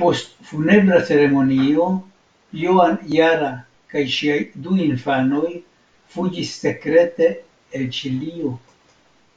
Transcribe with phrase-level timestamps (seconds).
[0.00, 1.86] Post funebra ceremonio
[2.64, 3.48] Joan Jara
[3.94, 5.56] kaj ŝiaj du infanoj
[6.18, 7.32] fuĝis sekrete
[7.80, 8.54] el Ĉilio.